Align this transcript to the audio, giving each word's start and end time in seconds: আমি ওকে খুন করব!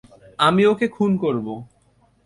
আমি 0.39 0.63
ওকে 0.65 0.87
খুন 0.87 1.11
করব! 1.17 1.47